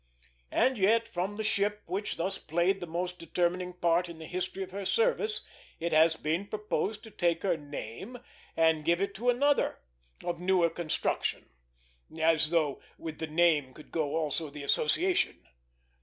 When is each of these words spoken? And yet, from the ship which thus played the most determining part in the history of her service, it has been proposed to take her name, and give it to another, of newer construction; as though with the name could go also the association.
And 0.49 0.79
yet, 0.79 1.07
from 1.07 1.35
the 1.35 1.43
ship 1.43 1.83
which 1.85 2.15
thus 2.17 2.39
played 2.39 2.79
the 2.79 2.87
most 2.87 3.19
determining 3.19 3.73
part 3.73 4.09
in 4.09 4.17
the 4.17 4.25
history 4.25 4.63
of 4.63 4.71
her 4.71 4.83
service, 4.83 5.43
it 5.79 5.93
has 5.93 6.15
been 6.15 6.47
proposed 6.47 7.03
to 7.03 7.11
take 7.11 7.43
her 7.43 7.55
name, 7.55 8.17
and 8.57 8.83
give 8.83 8.99
it 8.99 9.13
to 9.13 9.29
another, 9.29 9.77
of 10.25 10.39
newer 10.39 10.71
construction; 10.71 11.51
as 12.19 12.49
though 12.49 12.81
with 12.97 13.19
the 13.19 13.27
name 13.27 13.75
could 13.75 13.91
go 13.91 14.15
also 14.15 14.49
the 14.49 14.63
association. 14.63 15.45